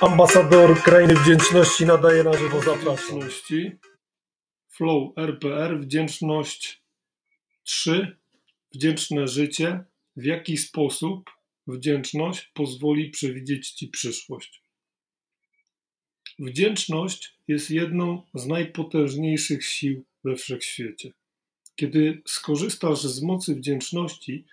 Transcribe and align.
Ambasador 0.00 0.82
Krainy 0.82 1.14
Wdzięczności 1.14 1.86
nadaje 1.86 2.24
na 2.24 2.32
żywo 2.32 2.62
zapraszam. 2.62 2.96
Wdzięczności. 2.96 3.70
Flow 4.68 5.18
RPR, 5.18 5.80
wdzięczność 5.80 6.82
3, 7.62 8.16
wdzięczne 8.74 9.28
życie. 9.28 9.84
W 10.16 10.24
jaki 10.24 10.56
sposób 10.56 11.30
wdzięczność 11.66 12.50
pozwoli 12.54 13.10
przewidzieć 13.10 13.70
Ci 13.70 13.88
przyszłość? 13.88 14.62
Wdzięczność 16.38 17.36
jest 17.48 17.70
jedną 17.70 18.22
z 18.34 18.46
najpotężniejszych 18.46 19.64
sił 19.64 20.04
we 20.24 20.36
wszechświecie. 20.36 21.12
Kiedy 21.76 22.22
skorzystasz 22.26 23.00
z 23.02 23.22
mocy 23.22 23.54
wdzięczności, 23.54 24.44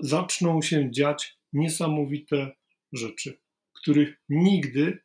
zaczną 0.00 0.62
się 0.62 0.90
dziać 0.90 1.36
niesamowite 1.52 2.52
rzeczy, 2.92 3.38
których 3.82 4.20
nigdy, 4.28 4.98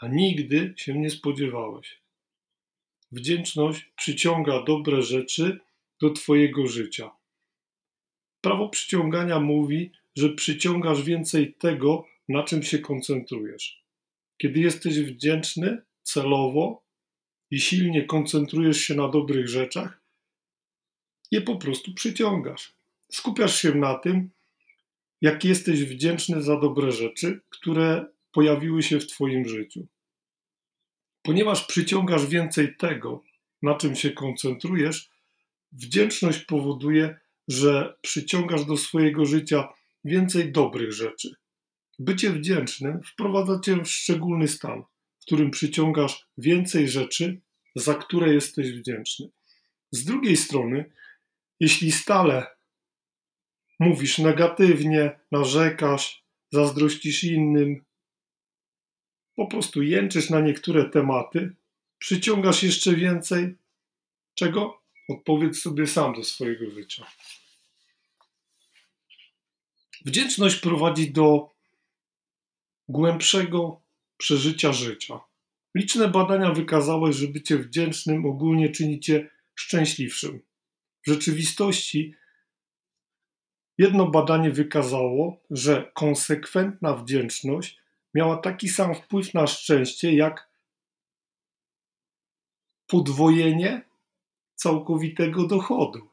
a 0.00 0.08
nigdy 0.08 0.74
się 0.76 0.98
nie 0.98 1.10
spodziewałeś. 1.10 2.02
Wdzięczność 3.12 3.92
przyciąga 3.96 4.62
dobre 4.62 5.02
rzeczy 5.02 5.60
do 6.00 6.10
Twojego 6.10 6.66
życia. 6.66 7.10
Prawo 8.40 8.68
przyciągania 8.68 9.40
mówi, 9.40 9.92
że 10.16 10.28
przyciągasz 10.28 11.02
więcej 11.02 11.54
tego, 11.54 12.06
na 12.28 12.42
czym 12.42 12.62
się 12.62 12.78
koncentrujesz. 12.78 13.84
Kiedy 14.38 14.60
jesteś 14.60 15.00
wdzięczny 15.00 15.82
celowo 16.02 16.84
i 17.50 17.60
silnie 17.60 18.04
koncentrujesz 18.04 18.80
się 18.80 18.94
na 18.94 19.08
dobrych 19.08 19.48
rzeczach, 19.48 20.02
je 21.30 21.40
po 21.40 21.56
prostu 21.56 21.94
przyciągasz. 21.94 22.74
Skupiasz 23.12 23.62
się 23.62 23.74
na 23.74 23.94
tym, 23.94 24.30
jak 25.20 25.44
jesteś 25.44 25.84
wdzięczny 25.84 26.42
za 26.42 26.60
dobre 26.60 26.92
rzeczy, 26.92 27.40
które 27.50 28.06
pojawiły 28.32 28.82
się 28.82 29.00
w 29.00 29.06
Twoim 29.06 29.48
życiu. 29.48 29.86
Ponieważ 31.22 31.66
przyciągasz 31.66 32.26
więcej 32.26 32.76
tego, 32.76 33.24
na 33.62 33.74
czym 33.74 33.96
się 33.96 34.10
koncentrujesz, 34.10 35.10
wdzięczność 35.72 36.38
powoduje, 36.38 37.16
że 37.48 37.94
przyciągasz 38.00 38.64
do 38.64 38.76
swojego 38.76 39.26
życia 39.26 39.68
więcej 40.04 40.52
dobrych 40.52 40.92
rzeczy. 40.92 41.30
Bycie 41.98 42.30
wdzięcznym 42.30 43.02
wprowadza 43.02 43.60
cię 43.64 43.76
w 43.76 43.88
szczególny 43.88 44.48
stan, 44.48 44.82
w 45.20 45.24
którym 45.26 45.50
przyciągasz 45.50 46.26
więcej 46.38 46.88
rzeczy, 46.88 47.40
za 47.76 47.94
które 47.94 48.34
jesteś 48.34 48.72
wdzięczny. 48.72 49.28
Z 49.92 50.04
drugiej 50.04 50.36
strony, 50.36 50.92
jeśli 51.60 51.92
stale 51.92 52.46
mówisz 53.80 54.18
negatywnie, 54.18 55.20
narzekasz, 55.32 56.24
zazdrościsz 56.52 57.24
innym, 57.24 57.84
po 59.36 59.46
prostu 59.46 59.82
jęczysz 59.82 60.30
na 60.30 60.40
niektóre 60.40 60.90
tematy, 60.90 61.56
przyciągasz 61.98 62.62
jeszcze 62.62 62.94
więcej 62.94 63.56
czego? 64.34 64.82
Odpowiedz 65.08 65.62
sobie 65.62 65.86
sam 65.86 66.14
do 66.14 66.24
swojego 66.24 66.70
życia. 66.70 67.06
Wdzięczność 70.04 70.56
prowadzi 70.56 71.12
do 71.12 71.50
głębszego 72.88 73.82
przeżycia 74.16 74.72
życia. 74.72 75.20
Liczne 75.74 76.08
badania 76.08 76.52
wykazały, 76.52 77.12
że 77.12 77.26
bycie 77.28 77.58
wdzięcznym 77.58 78.26
ogólnie 78.26 78.68
czyni 78.68 79.00
cię 79.00 79.30
szczęśliwszym. 79.54 80.40
W 81.06 81.10
rzeczywistości 81.10 82.14
jedno 83.80 84.06
badanie 84.06 84.50
wykazało, 84.50 85.36
że 85.50 85.90
konsekwentna 85.94 86.94
wdzięczność 86.94 87.80
miała 88.14 88.36
taki 88.36 88.68
sam 88.68 88.94
wpływ 88.94 89.34
na 89.34 89.46
szczęście 89.46 90.12
jak 90.12 90.50
podwojenie 92.86 93.82
całkowitego 94.54 95.46
dochodu. 95.46 96.08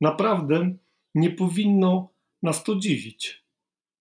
Naprawdę 0.00 0.74
nie 1.14 1.30
powinno 1.30 2.08
nas 2.42 2.64
to 2.64 2.76
dziwić. 2.76 3.44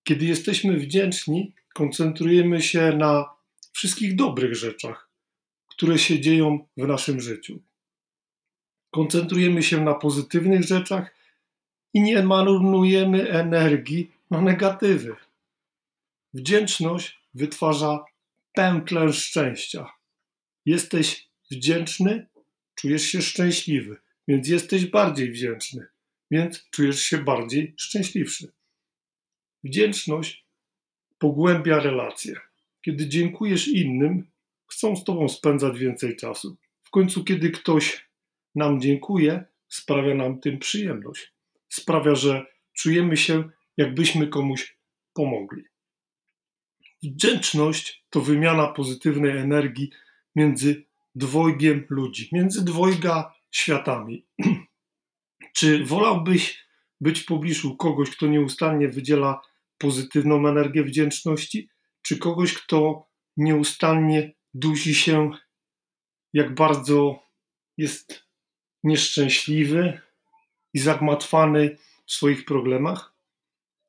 Kiedy 0.04 0.26
jesteśmy 0.26 0.78
wdzięczni, 0.78 1.54
koncentrujemy 1.74 2.62
się 2.62 2.94
na 2.98 3.26
wszystkich 3.72 4.16
dobrych 4.16 4.56
rzeczach, 4.56 5.10
które 5.68 6.00
się 6.00 6.20
dzieją 6.20 6.68
w 6.78 6.88
naszym 6.88 7.22
życiu. 7.22 7.60
Koncentrujemy 8.92 9.64
się 9.64 9.82
na 9.82 9.94
pozytywnych 9.94 10.64
rzeczach 10.64 11.19
i 11.94 12.02
nie 12.02 12.24
marnujemy 12.24 13.30
energii 13.30 14.12
na 14.32 14.42
negatywy. 14.42 15.16
Wdzięczność 16.34 17.20
wytwarza 17.34 18.06
pętlę 18.54 19.14
szczęścia. 19.14 19.86
Jesteś 20.66 21.30
wdzięczny, 21.52 22.28
czujesz 22.76 23.04
się 23.04 23.22
szczęśliwy, 23.22 23.98
więc 24.28 24.48
jesteś 24.48 24.86
bardziej 24.86 25.32
wdzięczny, 25.32 25.88
więc 26.32 26.70
czujesz 26.72 27.02
się 27.02 27.18
bardziej 27.18 27.74
szczęśliwszy. 27.78 28.52
Wdzięczność 29.64 30.46
pogłębia 31.20 31.80
relacje. 31.80 32.36
Kiedy 32.82 33.08
dziękujesz 33.08 33.68
innym, 33.68 34.28
chcą 34.68 34.96
z 34.96 35.04
tobą 35.04 35.30
spędzać 35.30 35.80
więcej 35.80 36.16
czasu. 36.16 36.58
W 36.84 36.90
końcu, 36.90 37.24
kiedy 37.24 37.52
ktoś 37.52 38.10
nam 38.56 38.82
dziękuje, 38.82 39.44
sprawia 39.68 40.16
nam 40.16 40.40
tym 40.40 40.60
przyjemność. 40.60 41.34
Sprawia, 41.70 42.16
że 42.16 42.46
czujemy 42.74 43.18
się, 43.18 43.50
jakbyśmy 43.78 44.28
komuś 44.28 44.78
pomogli. 45.14 45.64
Wdzięczność 47.04 48.06
to 48.10 48.22
wymiana 48.22 48.68
pozytywnej 48.68 49.38
energii 49.38 49.90
między 50.36 50.86
dwojgiem 51.16 51.86
ludzi, 51.90 52.30
między 52.32 52.66
dwojga 52.66 53.34
światami. 53.52 54.26
Czy 55.58 55.86
wolałbyś 55.86 56.66
być 57.02 57.20
w 57.20 57.26
pobliżu 57.26 57.78
kogoś, 57.78 58.10
kto 58.10 58.28
nieustannie 58.28 58.88
wydziela 58.88 59.42
pozytywną 59.78 60.48
energię 60.48 60.84
wdzięczności, 60.84 61.70
czy 62.02 62.18
kogoś, 62.18 62.54
kto 62.54 63.08
nieustannie 63.38 64.34
dusi 64.54 64.96
się, 64.96 65.32
jak 66.34 66.56
bardzo 66.56 67.24
jest 67.78 68.28
nieszczęśliwy 68.84 70.02
i 70.74 70.80
zagmatwany 70.80 71.78
w 72.06 72.12
swoich 72.12 72.46
problemach? 72.46 73.14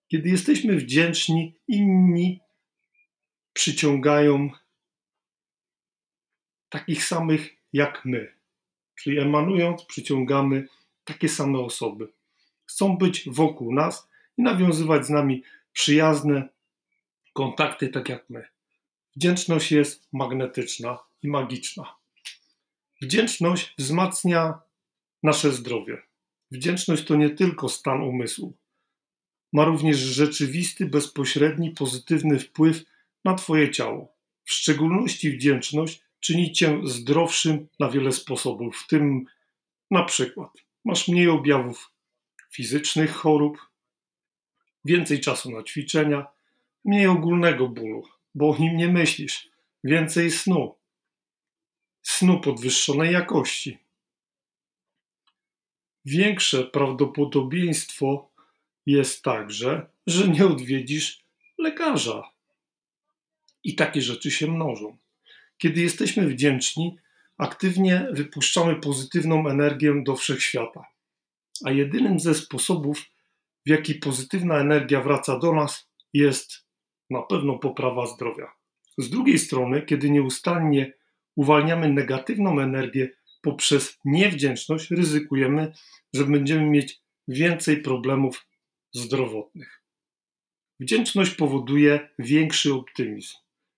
Kiedy 0.08 0.28
jesteśmy 0.28 0.76
wdzięczni, 0.76 1.54
inni 1.68 2.41
przyciągają 3.52 4.50
takich 6.69 7.04
samych 7.04 7.56
jak 7.72 8.04
my. 8.04 8.34
Czyli 8.94 9.19
emanując, 9.19 9.84
przyciągamy 9.84 10.69
takie 11.04 11.28
same 11.28 11.58
osoby. 11.58 12.08
Chcą 12.66 12.96
być 12.96 13.28
wokół 13.28 13.74
nas 13.74 14.08
i 14.38 14.42
nawiązywać 14.42 15.06
z 15.06 15.10
nami 15.10 15.42
przyjazne 15.72 16.48
kontakty, 17.32 17.88
tak 17.88 18.08
jak 18.08 18.30
my. 18.30 18.48
Wdzięczność 19.16 19.72
jest 19.72 20.08
magnetyczna 20.12 20.98
i 21.22 21.28
magiczna. 21.28 21.94
Wdzięczność 23.02 23.74
wzmacnia 23.78 24.58
nasze 25.22 25.52
zdrowie. 25.52 26.02
Wdzięczność 26.50 27.05
to 27.05 27.16
nie 27.16 27.31
tylko 27.31 27.69
stan 27.69 28.03
umysłu. 28.03 28.56
Ma 29.53 29.65
również 29.65 29.97
rzeczywisty, 29.97 30.87
bezpośredni, 30.87 31.71
pozytywny 31.71 32.38
wpływ 32.38 32.84
na 33.25 33.34
Twoje 33.34 33.71
ciało. 33.71 34.15
W 34.44 34.53
szczególności 34.53 35.31
wdzięczność 35.31 36.03
czyni 36.21 36.53
cię 36.53 36.81
zdrowszym 36.84 37.69
na 37.81 37.91
wiele 37.91 38.12
sposobów, 38.12 38.77
w 38.77 38.87
tym 38.87 39.25
na 39.91 40.05
przykład 40.05 40.50
masz 40.84 41.09
mniej 41.09 41.28
objawów 41.28 41.91
fizycznych 42.50 43.12
chorób, 43.12 43.59
więcej 44.84 45.21
czasu 45.21 45.50
na 45.50 45.62
ćwiczenia, 45.62 46.27
mniej 46.84 47.06
ogólnego 47.06 47.69
bólu, 47.69 48.09
bo 48.35 48.50
o 48.50 48.58
nim 48.58 48.76
nie 48.76 48.88
myślisz, 48.88 49.49
więcej 49.85 50.31
snu, 50.31 50.75
snu 52.03 52.41
podwyższonej 52.41 53.12
jakości. 53.12 53.79
Większe 56.05 56.64
prawdopodobieństwo 56.64 58.31
jest 58.87 59.23
także, 59.23 59.87
że 60.06 60.29
nie 60.29 60.47
odwiedzisz 60.47 61.25
lekarza. 61.58 62.31
I 63.64 63.75
takie 63.75 64.02
rzeczy 64.02 64.31
się 64.31 64.47
mnożą. 64.47 64.99
Kiedy 65.58 65.81
jesteśmy 65.81 66.26
wdzięczni, 66.26 66.97
aktywnie 67.38 68.08
wypuszczamy 68.12 68.76
pozytywną 68.76 69.49
energię 69.49 70.02
do 70.05 70.17
wszechświata. 70.17 70.85
A 71.64 71.70
jedynym 71.70 72.20
ze 72.20 72.35
sposobów, 72.35 73.05
w 73.67 73.69
jaki 73.69 73.94
pozytywna 73.94 74.58
energia 74.58 75.00
wraca 75.00 75.38
do 75.38 75.53
nas, 75.53 75.91
jest 76.12 76.67
na 77.11 77.23
pewno 77.23 77.58
poprawa 77.58 78.06
zdrowia. 78.06 78.53
Z 78.99 79.11
drugiej 79.11 79.38
strony, 79.38 79.82
kiedy 79.82 80.11
nieustannie 80.11 80.93
uwalniamy 81.37 81.88
negatywną 81.88 82.61
energię 82.61 83.11
poprzez 83.40 83.98
niewdzięczność, 84.04 84.90
ryzykujemy, 84.90 85.72
że 86.14 86.25
będziemy 86.25 86.70
mieć 86.70 87.00
więcej 87.28 87.82
problemów 87.82 88.46
zdrowotnych. 88.92 89.82
Wdzięczność 90.81 91.34
powoduje 91.34 92.08
większy 92.19 92.75
optymizm. 92.75 93.34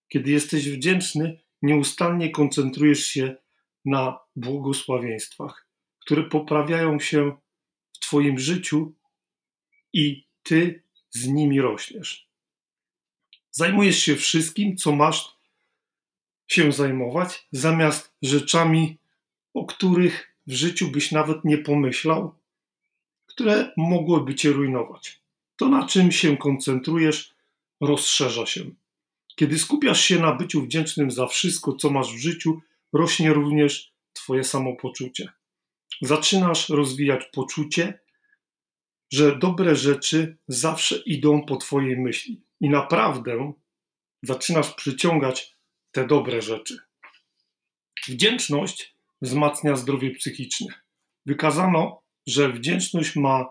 Kiedy 0.09 0.31
jesteś 0.31 0.70
wdzięczny, 0.70 1.41
nieustannie 1.62 2.31
koncentrujesz 2.31 3.06
się 3.06 3.37
na 3.85 4.19
błogosławieństwach, 4.37 5.69
które 5.99 6.23
poprawiają 6.23 7.00
się 7.00 7.37
w 7.93 7.99
Twoim 7.99 8.38
życiu 8.38 8.94
i 9.93 10.26
Ty 10.43 10.82
z 11.11 11.26
nimi 11.26 11.61
rośniesz. 11.61 12.29
Zajmujesz 13.50 13.99
się 13.99 14.17
wszystkim, 14.17 14.76
co 14.76 14.93
masz 14.93 15.38
się 16.49 16.73
zajmować, 16.73 17.49
zamiast 17.53 18.15
rzeczami, 18.23 18.99
o 19.55 19.65
których 19.65 20.37
w 20.47 20.53
życiu 20.53 20.91
byś 20.91 21.13
nawet 21.13 21.45
nie 21.45 21.59
pomyślał, 21.59 22.35
które 23.27 23.73
mogłyby 23.77 24.35
cię 24.35 24.53
rujnować. 24.53 25.23
To, 25.57 25.69
na 25.69 25.87
czym 25.87 26.13
się 26.13 26.37
koncentrujesz, 26.37 27.35
rozszerza 27.81 28.47
się. 28.47 28.71
Kiedy 29.37 29.59
skupiasz 29.59 30.01
się 30.01 30.19
na 30.19 30.35
byciu 30.35 30.63
wdzięcznym 30.63 31.11
za 31.11 31.27
wszystko, 31.27 31.73
co 31.73 31.91
masz 31.91 32.15
w 32.15 32.19
życiu, 32.19 32.61
rośnie 32.93 33.33
również 33.33 33.93
Twoje 34.13 34.45
samopoczucie. 34.45 35.33
Zaczynasz 36.03 36.69
rozwijać 36.69 37.25
poczucie, 37.33 37.99
że 39.13 39.39
dobre 39.39 39.77
rzeczy 39.77 40.37
zawsze 40.49 40.97
idą 40.97 41.47
po 41.47 41.57
Twojej 41.57 41.97
myśli 41.97 42.43
i 42.61 42.71
naprawdę 42.71 43.53
zaczynasz 44.23 44.75
przyciągać 44.75 45.57
te 45.93 46.07
dobre 46.07 46.43
rzeczy. 46.43 46.79
Wdzięczność 48.09 48.97
wzmacnia 49.23 49.77
zdrowie 49.77 50.11
psychiczne. 50.11 50.67
Wykazano, 51.27 52.03
że 52.27 52.53
wdzięczność 52.53 53.17
ma 53.17 53.49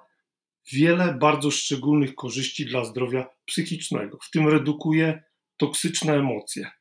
wiele 0.71 1.13
bardzo 1.13 1.51
szczególnych 1.51 2.15
korzyści 2.15 2.65
dla 2.65 2.85
zdrowia 2.85 3.29
psychicznego, 3.45 4.17
w 4.21 4.29
tym 4.31 4.47
redukuje 4.47 5.23
toksyczne 5.57 6.15
emocje, 6.15 6.71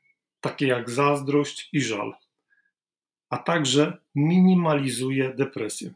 takie 0.40 0.66
jak 0.66 0.90
zazdrość 0.90 1.68
i 1.72 1.80
żal, 1.80 2.12
a 3.30 3.38
także 3.38 3.98
minimalizuje 4.14 5.34
depresję. 5.34 5.94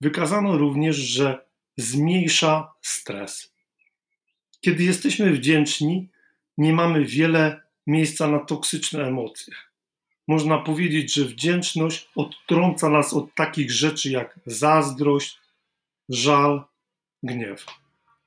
Wykazano 0.00 0.58
również, 0.58 0.96
że 0.96 1.46
zmniejsza 1.76 2.72
stres. 2.82 3.54
Kiedy 4.60 4.84
jesteśmy 4.84 5.32
wdzięczni, 5.32 6.08
nie 6.58 6.72
mamy 6.72 7.04
wiele 7.04 7.62
miejsca 7.86 8.28
na 8.28 8.38
toksyczne 8.38 9.06
emocje. 9.06 9.54
Można 10.28 10.58
powiedzieć, 10.58 11.14
że 11.14 11.24
wdzięczność 11.24 12.08
odtrąca 12.16 12.88
nas 12.88 13.14
od 13.14 13.34
takich 13.34 13.70
rzeczy 13.70 14.10
jak 14.10 14.40
zazdrość, 14.46 15.38
żal, 16.08 16.64
gniew. 17.22 17.66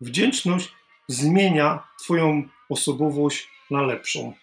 Wdzięczność 0.01 0.69
zmienia 1.07 1.87
Twoją 1.99 2.49
osobowość 2.69 3.47
na 3.71 3.81
lepszą. 3.81 4.33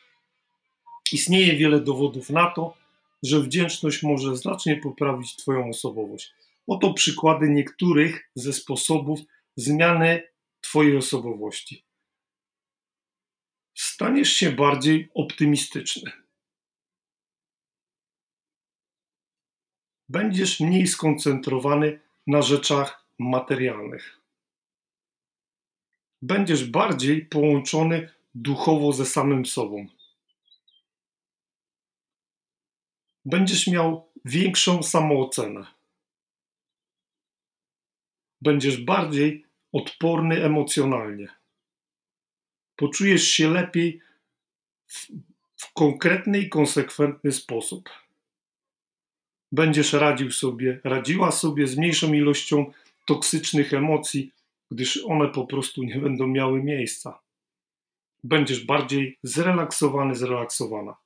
Istnieje 1.13 1.57
wiele 1.57 1.81
dowodów 1.81 2.31
na 2.31 2.51
to, 2.51 2.77
że 3.23 3.41
wdzięczność 3.41 4.03
może 4.03 4.37
znacznie 4.37 4.77
poprawić 4.77 5.37
Twoją 5.37 5.69
osobowość. 5.69 6.35
Oto 6.67 6.95
przykłady 6.95 7.49
niektórych 7.49 8.31
ze 8.35 8.53
sposobów 8.53 9.21
zmiany 9.57 10.23
Twojej 10.61 10.97
osobowości. 10.97 11.85
Staniesz 13.75 14.33
się 14.33 14.53
bardziej 14.53 15.09
optymistyczny. 15.15 16.26
Będziesz 20.09 20.61
mniej 20.61 20.87
skoncentrowany 20.87 22.01
na 22.27 22.43
rzeczach 22.43 23.07
materialnych. 23.19 24.21
Będziesz 26.23 26.71
bardziej 26.71 27.27
połączony 27.27 28.11
duchowo 28.35 28.93
ze 28.93 29.07
samym 29.07 29.47
sobą. 29.47 29.87
Będziesz 33.25 33.67
miał 33.67 34.13
większą 34.25 34.83
samoocenę. 34.83 35.67
Będziesz 38.41 38.85
bardziej 38.85 39.47
odporny 39.73 40.45
emocjonalnie. 40.45 41.29
Poczujesz 42.77 43.29
się 43.29 43.51
lepiej 43.51 44.01
w, 44.87 45.07
w 45.57 45.73
konkretny 45.73 46.39
i 46.39 46.49
konsekwentny 46.49 47.33
sposób. 47.33 48.06
Będziesz 49.53 49.93
radził 49.93 50.31
sobie, 50.31 50.81
radziła 50.85 51.33
sobie 51.33 51.67
z 51.67 51.77
mniejszą 51.77 52.13
ilością 52.13 52.73
toksycznych 53.07 53.75
emocji, 53.75 54.33
gdyż 54.71 55.05
one 55.05 55.29
po 55.29 55.47
prostu 55.47 55.83
nie 55.83 55.99
będą 55.99 56.27
miały 56.27 56.63
miejsca. 56.63 57.21
Będziesz 58.25 58.65
bardziej 58.65 59.19
zrelaksowany, 59.23 60.15
zrelaksowana. 60.15 60.97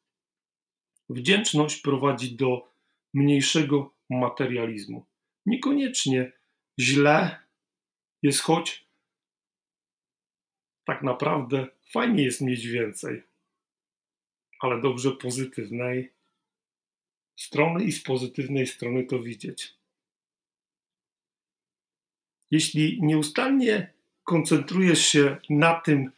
Wdzięczność 1.08 1.80
prowadzi 1.80 2.36
do 2.36 2.68
mniejszego 3.14 3.94
materializmu. 4.10 5.06
Niekoniecznie 5.46 6.32
źle 6.80 7.36
jest, 8.22 8.40
choć 8.40 8.86
tak 10.84 11.02
naprawdę 11.02 11.66
fajnie 11.92 12.24
jest 12.24 12.40
mieć 12.40 12.66
więcej, 12.66 13.22
ale 14.60 14.80
dobrze 14.80 15.10
pozytywnej 15.10 16.12
strony 17.40 17.84
i 17.84 17.92
z 17.92 18.02
pozytywnej 18.02 18.66
strony 18.66 19.04
to 19.04 19.22
widzieć. 19.22 19.74
Jeśli 22.50 22.98
nieustannie 23.02 23.92
koncentrujesz 24.24 25.06
się 25.06 25.36
na 25.50 25.80
tym, 25.80 26.10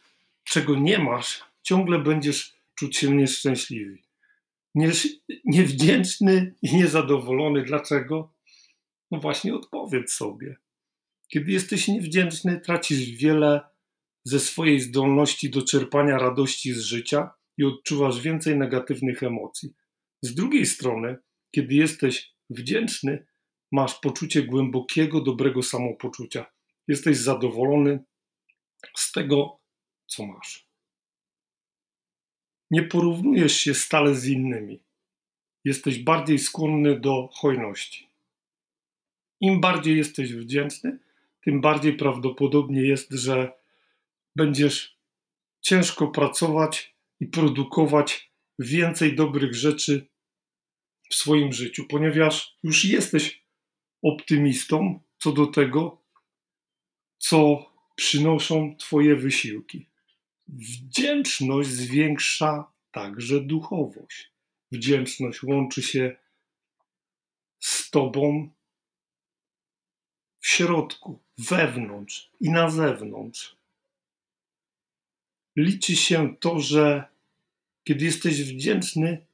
czego 0.43 0.75
nie 0.75 0.99
masz, 0.99 1.43
ciągle 1.61 1.99
będziesz 1.99 2.53
czuć 2.75 2.97
się 2.97 3.15
nieszczęśliwy. 3.15 3.97
Niewdzięczny 5.45 6.55
i 6.61 6.75
niezadowolony. 6.75 7.63
Dlaczego? 7.63 8.33
No 9.11 9.19
właśnie 9.19 9.55
odpowiedz 9.55 10.13
sobie. 10.13 10.55
Kiedy 11.27 11.51
jesteś 11.51 11.87
niewdzięczny, 11.87 12.59
tracisz 12.59 13.09
wiele 13.09 13.61
ze 14.23 14.39
swojej 14.39 14.79
zdolności 14.79 15.49
do 15.49 15.61
czerpania 15.61 16.17
radości 16.17 16.73
z 16.73 16.79
życia 16.79 17.29
i 17.57 17.63
odczuwasz 17.63 18.21
więcej 18.21 18.57
negatywnych 18.57 19.23
emocji. 19.23 19.73
Z 20.23 20.35
drugiej 20.35 20.65
strony, 20.65 21.17
kiedy 21.51 21.75
jesteś 21.75 22.33
wdzięczny, 22.49 23.25
masz 23.71 23.99
poczucie 23.99 24.43
głębokiego, 24.43 25.21
dobrego 25.21 25.63
samopoczucia. 25.63 26.45
Jesteś 26.87 27.17
zadowolony 27.17 28.03
z 28.95 29.11
tego, 29.11 29.59
co 30.07 30.25
masz. 30.25 30.67
Nie 32.71 32.83
porównujesz 32.83 33.55
się 33.55 33.73
stale 33.73 34.15
z 34.15 34.27
innymi. 34.27 34.83
Jesteś 35.63 35.99
bardziej 35.99 36.39
skłonny 36.39 36.99
do 36.99 37.29
hojności. 37.33 38.09
Im 39.41 39.61
bardziej 39.61 39.97
jesteś 39.97 40.33
wdzięczny, 40.33 40.99
tym 41.41 41.61
bardziej 41.61 41.97
prawdopodobnie 41.97 42.81
jest, 42.81 43.11
że 43.11 43.51
będziesz 44.35 44.97
ciężko 45.61 46.07
pracować 46.07 46.95
i 47.19 47.27
produkować 47.27 48.31
więcej 48.59 49.15
dobrych 49.15 49.55
rzeczy 49.55 50.12
w 51.09 51.15
swoim 51.15 51.53
życiu, 51.53 51.85
ponieważ 51.89 52.57
już 52.63 52.85
jesteś 52.85 53.43
optymistą 54.01 54.99
co 55.17 55.31
do 55.31 55.47
tego, 55.47 56.01
co 57.17 57.65
przynoszą 57.95 58.75
Twoje 58.77 59.15
wysiłki. 59.15 59.89
Wdzięczność 60.47 61.69
zwiększa 61.69 62.71
także 62.91 63.41
duchowość. 63.41 64.31
Wdzięczność 64.71 65.43
łączy 65.43 65.81
się 65.81 66.15
z 67.59 67.89
Tobą 67.89 68.49
w 70.39 70.47
środku, 70.47 71.19
wewnątrz 71.37 72.31
i 72.39 72.49
na 72.49 72.69
zewnątrz. 72.69 73.55
Liczy 75.55 75.95
się 75.95 76.35
to, 76.39 76.59
że 76.59 77.03
kiedy 77.83 78.05
jesteś 78.05 78.43
wdzięczny, 78.43 79.25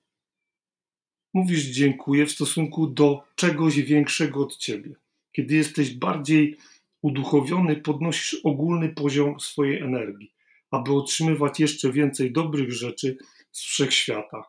mówisz 1.33 1.63
dziękuję 1.63 2.25
w 2.25 2.31
stosunku 2.31 2.88
do 2.88 3.24
czegoś 3.36 3.75
większego 3.75 4.41
od 4.41 4.57
ciebie. 4.57 4.95
Kiedy 5.31 5.55
jesteś 5.55 5.93
bardziej 5.93 6.57
uduchowiony, 7.01 7.75
podnosisz 7.75 8.41
ogólny 8.43 8.89
poziom 8.89 9.39
swojej 9.39 9.81
energii, 9.81 10.33
aby 10.71 10.93
otrzymywać 10.93 11.59
jeszcze 11.59 11.91
więcej 11.91 12.31
dobrych 12.31 12.74
rzeczy 12.74 13.17
z 13.51 13.62
wszechświata, 13.62 14.43